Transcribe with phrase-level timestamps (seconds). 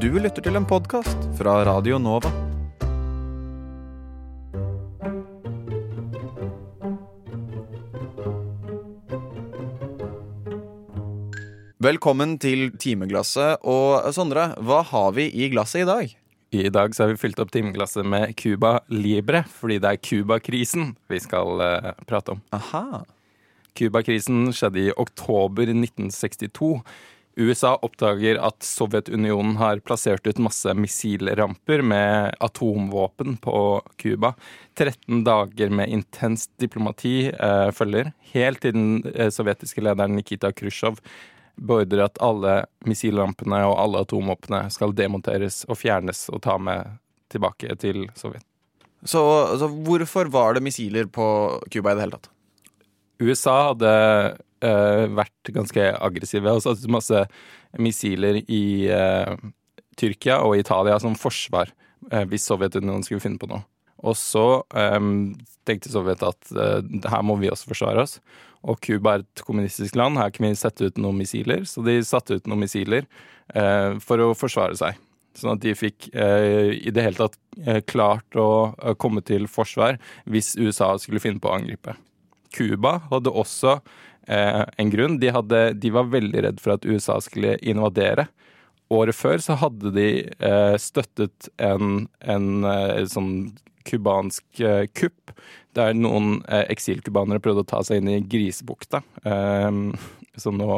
[0.00, 2.30] Du lytter til en podkast fra Radio Nova.
[11.84, 13.60] Velkommen til timeglasset.
[13.60, 16.16] Og Sondre, hva har vi i glasset i dag?
[16.56, 20.94] I dag så har vi fylt opp timeglasset med Cuba Libre, fordi det er Cuba-krisen
[21.12, 22.44] vi skal uh, prate om.
[22.56, 23.02] Aha.
[23.76, 26.78] Cuba-krisen skjedde i oktober 1962.
[27.40, 33.56] USA oppdager at Sovjetunionen har plassert ut masse missilramper med atomvåpen på
[33.96, 34.34] Cuba.
[34.78, 41.00] 13 dager med intenst diplomati eh, følger, helt til den uh, sovjetiske lederen Nikita Khrusjtsjov
[41.60, 42.54] beordrer at alle
[42.88, 46.96] missilrampene og alle atomvåpnene skal demonteres og fjernes og ta med
[47.30, 48.44] tilbake til Sovjet.
[49.04, 49.22] Så,
[49.60, 51.24] så hvorfor var det missiler på
[51.72, 52.30] Cuba i det hele tatt?
[53.20, 53.92] USA hadde
[54.64, 57.24] uh, vært ganske aggressive og satt masse
[57.80, 58.62] missiler i
[58.92, 59.34] uh,
[60.00, 61.72] Tyrkia og Italia som forsvar
[62.12, 63.62] uh, hvis Sovjetunionen skulle finne på noe.
[64.00, 65.34] Og så um,
[65.68, 68.16] tenkte Sovjet at her må vi også forsvare oss.
[68.64, 71.66] Og Cuba er et kommunistisk land, her kan vi sette ut noen missiler.
[71.68, 73.04] Så de satte ut noen missiler
[74.00, 74.96] for å forsvare seg.
[75.36, 80.00] Sånn at de fikk eh, i det hele tatt eh, klart å komme til forsvar
[80.30, 81.94] hvis USA skulle finne på å angripe.
[82.56, 83.78] Cuba hadde også
[84.26, 85.18] eh, en grunn.
[85.22, 88.28] De, hadde, de, var veldig redd for at USA skulle invadere.
[88.90, 93.34] Året før så hadde de eh, støttet en, en eh, sånn
[93.86, 94.60] cubansk
[94.98, 95.32] kupp
[95.76, 99.70] der noen eh, eksilcubanere prøvde å ta seg inn i Grisebukta, eh,
[100.40, 100.70] som nå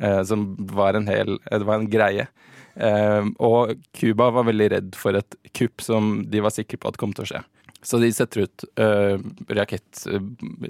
[0.00, 2.26] eh, Som var en hel Det var en greie.
[2.74, 7.00] Eh, og Cuba var veldig redd for et kupp som de var sikre på at
[7.00, 7.42] kom til å skje.
[7.82, 9.18] Så de setter ut uh,
[9.50, 10.20] rakett uh,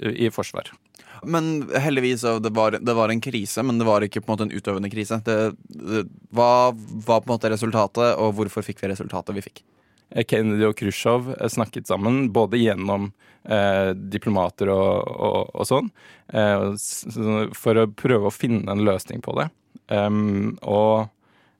[0.09, 0.71] i forsvar.
[1.23, 4.47] Men heldigvis, det var, det var, en krise, men det var ikke på en måte
[4.49, 5.21] en utøvende krise.
[5.23, 5.37] Det,
[5.69, 6.03] det,
[6.35, 9.63] hva var på en måte resultatet, og hvorfor fikk vi resultatet vi fikk?
[10.27, 13.09] Kennedy og Khrusjtsjov snakket sammen, både gjennom
[13.49, 15.89] eh, diplomater og, og, og sånn,
[16.33, 16.67] eh,
[17.57, 19.49] for å prøve å finne en løsning på det.
[19.89, 21.09] Um, og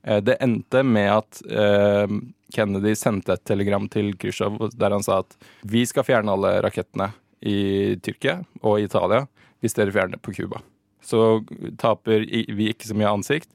[0.04, 2.08] eh, det endte med at eh,
[2.54, 5.38] Kennedy sendte et telegram til Khrusjtsjov der han sa at
[5.70, 7.12] vi skal fjerne alle rakettene
[7.44, 9.26] i Tyrkia og Italia
[9.64, 10.62] hvis dere fjerner på Cuba.
[11.04, 11.44] Så
[11.80, 13.50] taper vi ikke så mye ansikt,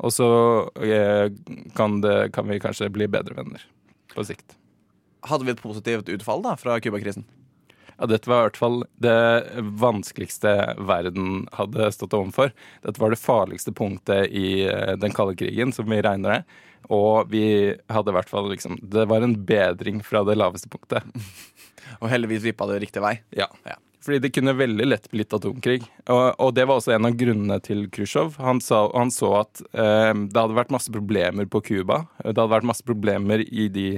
[0.00, 0.28] og så
[0.80, 1.28] eh,
[1.76, 3.64] kan, det, kan vi kanskje bli bedre venner
[4.12, 4.56] på sikt.
[5.24, 7.24] Hadde vi et positivt utfall da fra Cuba-krisen?
[7.98, 9.16] Ja, dette var i hvert fall det
[9.80, 12.52] vanskeligste verden hadde stått overfor.
[12.82, 16.60] Dette var det farligste punktet i eh, den kalde krigen, som vi regner det.
[16.92, 17.46] Og vi
[17.88, 21.06] hadde i hvert fall liksom Det var en bedring fra det laveste punktet.
[22.00, 23.16] og heldigvis vippa det riktig vei.
[23.36, 23.48] Ja.
[23.64, 23.78] ja.
[24.04, 25.80] Fordi det kunne veldig lett blitt atomkrig.
[26.12, 28.36] Og, og det var også en av grunnene til Khrusjtsjov.
[28.44, 32.02] Han, han, så at eh, det hadde vært masse problemer på Cuba.
[32.20, 33.88] Det hadde vært masse problemer i de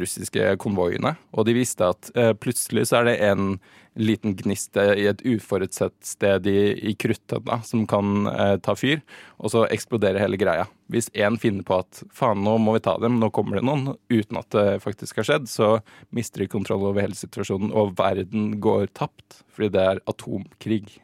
[0.00, 1.14] russiske konvoiene.
[1.32, 3.56] Og de visste at eh, plutselig så er det en
[3.96, 6.58] liten gnist i et uforutsett sted i,
[6.90, 9.00] i kruttønna som kan eh, ta fyr,
[9.40, 10.66] og så eksploderer hele greia.
[10.92, 13.94] Hvis én finner på at faen, nå må vi ta dem, nå kommer det noen,
[14.12, 15.70] uten at det faktisk har skjedd, så
[16.14, 20.98] mister de kontroll over hele situasjonen, og verden går tapt fordi det er atomkrig.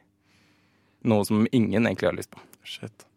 [1.08, 2.44] Noe som ingen egentlig har lyst på.
[2.62, 3.08] Shit.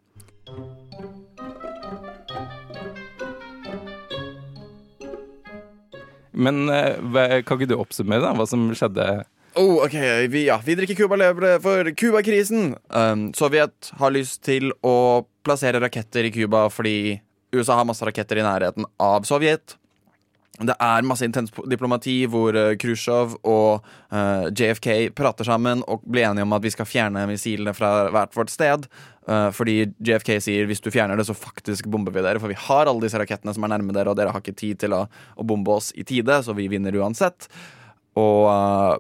[6.35, 9.23] Men eh, kan ikke du oppsummere da, hva som skjedde?
[9.55, 9.95] Oh, ok,
[10.27, 12.73] vi, ja, vi drikker Cuba Lebre for Cuba-krisen.
[12.91, 17.21] Um, Sovjet har lyst til å plassere raketter i Cuba fordi
[17.55, 19.77] USA har masse raketter i nærheten av Sovjet.
[20.55, 26.05] Det er masse intens diplomati hvor uh, Khrusjtsjov og uh, eh, JFK prater sammen og
[26.07, 28.87] blir enige om at vi skal fjerne missilene fra hvert vårt sted.
[29.27, 32.39] Uh, fordi JFK sier hvis du fjerner det, så faktisk bomber vi dere.
[32.39, 34.79] For vi har alle disse rakettene som er nærme dere, og dere har ikke tid
[34.85, 37.49] til å, å bombe oss i tide, så vi vinner uansett.
[38.15, 38.47] Og,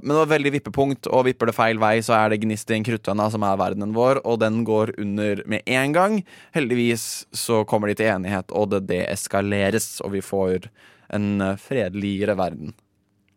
[0.03, 2.75] men det var veldig vippepunkt, og vipper det feil vei, så er det gnist i
[2.75, 6.17] en kruttønne, som er verdenen vår, og den går under med en gang.
[6.57, 10.67] Heldigvis så kommer de til enighet, og det deeskaleres, og vi får
[11.07, 12.73] en eh, fredeligere verden.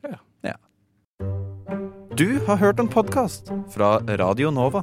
[0.03, 0.19] Ja.
[0.41, 0.56] ja.
[2.17, 4.82] Du har hørt en podkast fra Radio Nova.